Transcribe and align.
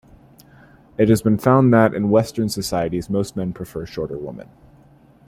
It 0.97 1.09
has 1.09 1.21
been 1.21 1.37
found 1.37 1.71
that, 1.75 1.93
in 1.93 2.09
Western 2.09 2.49
societies, 2.49 3.07
most 3.07 3.35
men 3.35 3.53
prefer 3.53 3.85
shorter 3.85 4.17
women. 4.17 4.49